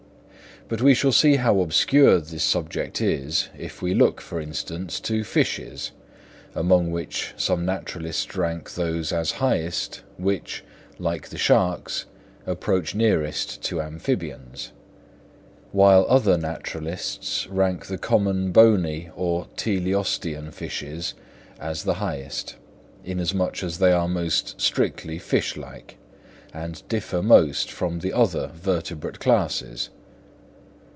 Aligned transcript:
But 0.67 0.81
we 0.81 0.93
shall 0.93 1.11
see 1.11 1.35
how 1.35 1.59
obscure 1.59 2.21
this 2.21 2.45
subject 2.45 3.01
is 3.01 3.49
if 3.57 3.81
we 3.81 3.93
look, 3.93 4.21
for 4.21 4.39
instance, 4.39 5.01
to 5.01 5.25
fishes, 5.25 5.91
among 6.55 6.91
which 6.91 7.33
some 7.35 7.65
naturalists 7.65 8.33
rank 8.37 8.75
those 8.75 9.11
as 9.11 9.31
highest 9.33 10.01
which, 10.17 10.63
like 10.97 11.27
the 11.27 11.37
sharks, 11.37 12.05
approach 12.45 12.95
nearest 12.95 13.61
to 13.63 13.81
amphibians; 13.81 14.71
while 15.73 16.05
other 16.07 16.37
naturalists 16.37 17.47
rank 17.47 17.87
the 17.87 17.97
common 17.97 18.53
bony 18.53 19.09
or 19.17 19.47
teleostean 19.57 20.53
fishes 20.53 21.15
as 21.59 21.83
the 21.83 21.95
highest, 21.95 22.55
inasmuch 23.03 23.61
as 23.61 23.79
they 23.79 23.91
are 23.91 24.07
most 24.07 24.61
strictly 24.61 25.19
fish 25.19 25.57
like, 25.57 25.97
and 26.53 26.87
differ 26.87 27.21
most 27.21 27.69
from 27.69 27.99
the 27.99 28.13
other 28.13 28.49
vertebrate 28.55 29.19
classes. 29.19 29.89